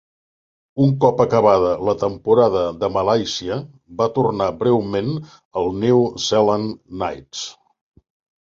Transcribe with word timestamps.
Un 0.85 0.93
cop 1.03 1.19
acabada 1.25 1.73
la 1.89 1.93
temporada 2.03 2.63
de 2.85 2.89
Malàisia, 2.95 3.57
va 4.01 4.09
tornar 4.17 4.49
breument 4.65 5.15
al 5.63 5.71
New 5.85 6.03
Zealand 6.29 6.73
Knights. 6.97 7.47